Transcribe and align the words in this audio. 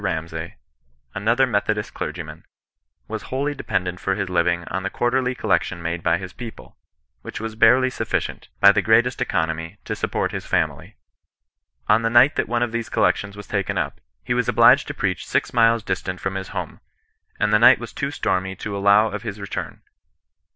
Ramsay, 0.03 0.55
another 1.13 1.45
Methodist 1.45 1.93
clergyman, 1.93 2.43
was 3.07 3.21
wholly 3.29 3.53
dependent 3.53 3.99
for 3.99 4.15
his 4.15 4.29
living 4.29 4.63
on 4.67 4.81
the 4.81 4.89
quarterly 4.89 5.35
collection 5.35 5.79
made 5.79 6.01
by 6.01 6.17
his 6.17 6.33
people, 6.33 6.75
which 7.21 7.39
was 7.39 7.53
barely 7.53 7.89
suffi 7.89 8.17
cient, 8.17 8.47
by 8.59 8.71
the 8.71 8.81
greatest 8.81 9.21
economy, 9.21 9.77
to 9.85 9.95
support 9.95 10.31
his 10.31 10.43
family. 10.47 10.95
On 11.87 12.01
the 12.01 12.09
night 12.09 12.35
that 12.35 12.49
one 12.49 12.63
of 12.63 12.71
these 12.71 12.89
collections 12.89 13.37
was 13.37 13.45
taken 13.45 13.77
up, 13.77 14.01
he 14.23 14.33
was 14.33 14.49
obliged 14.49 14.87
to 14.87 14.95
preach 14.95 15.27
six 15.27 15.53
miles 15.53 15.83
distant 15.83 16.19
from 16.19 16.33
his 16.33 16.47
home, 16.47 16.79
and 17.39 17.53
the 17.53 17.59
night 17.59 17.77
was 17.77 17.93
too 17.93 18.09
stormy 18.09 18.55
to 18.55 18.75
allow 18.75 19.09
of 19.11 19.21
his 19.21 19.39
re 19.39 19.45
turn. 19.45 19.83